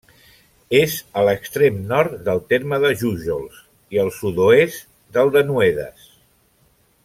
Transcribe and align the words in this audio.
És 0.77 0.95
a 1.21 1.25
l'extrem 1.27 1.77
nord 1.91 2.15
del 2.29 2.41
terme 2.53 2.81
de 2.85 2.91
Jújols 3.03 3.61
i 3.97 4.03
al 4.05 4.11
sud-oest 4.19 4.89
del 5.19 5.31
de 5.37 5.45
Noedes. 5.53 6.11